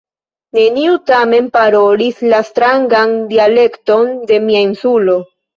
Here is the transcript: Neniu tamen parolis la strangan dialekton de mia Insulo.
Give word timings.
Neniu 0.57 0.95
tamen 1.09 1.49
parolis 1.57 2.23
la 2.33 2.41
strangan 2.49 3.15
dialekton 3.35 4.11
de 4.33 4.43
mia 4.49 4.65
Insulo. 4.71 5.21